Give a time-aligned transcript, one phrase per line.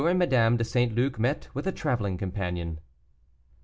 [0.03, 0.95] AND MADAME DE ST.
[0.95, 2.79] LUC MET WITH A TRAVELING COMPANION.